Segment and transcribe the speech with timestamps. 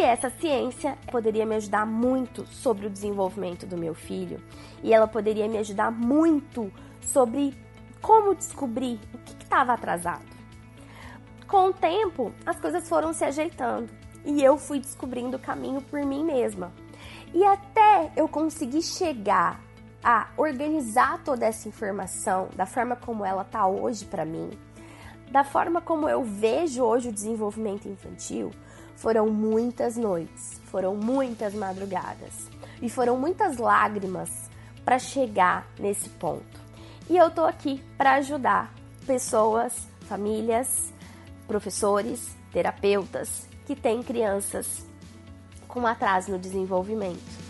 [0.00, 4.42] que essa ciência poderia me ajudar muito sobre o desenvolvimento do meu filho
[4.82, 6.72] e ela poderia me ajudar muito
[7.02, 7.54] sobre
[8.00, 10.24] como descobrir o que estava atrasado.
[11.46, 13.90] Com o tempo, as coisas foram se ajeitando
[14.24, 16.72] e eu fui descobrindo o caminho por mim mesma.
[17.34, 19.60] E até eu conseguir chegar
[20.02, 24.48] a organizar toda essa informação da forma como ela está hoje para mim,
[25.30, 28.50] da forma como eu vejo hoje o desenvolvimento infantil,
[29.00, 32.50] foram muitas noites, foram muitas madrugadas
[32.82, 34.28] e foram muitas lágrimas
[34.84, 36.60] para chegar nesse ponto.
[37.08, 38.74] E eu tô aqui para ajudar
[39.06, 40.92] pessoas, famílias,
[41.48, 44.86] professores, terapeutas que têm crianças
[45.66, 47.49] com atraso no desenvolvimento.